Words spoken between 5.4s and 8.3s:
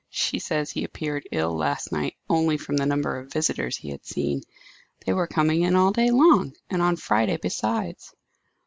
in all day long; and on Friday besides."